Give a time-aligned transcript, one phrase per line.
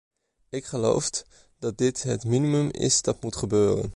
[0.49, 1.25] Ik gelooft
[1.59, 3.89] dat dit het minimum is dat moet gebeuren.